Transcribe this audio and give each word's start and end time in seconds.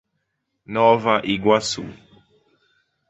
Nova 0.65 1.21
Iguaçu 1.33 1.85